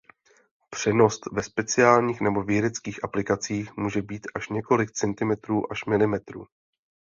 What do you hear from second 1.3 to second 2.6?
ve speciálních nebo